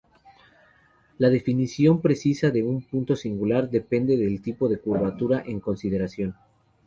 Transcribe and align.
La 1.19 1.29
definición 1.29 2.01
precisa 2.01 2.49
de 2.49 2.63
un 2.63 2.81
punto 2.81 3.15
singular 3.15 3.69
depende 3.69 4.17
del 4.17 4.41
tipo 4.41 4.67
de 4.67 4.79
curva 4.79 5.43
en 5.45 5.59
consideración. 5.59 6.33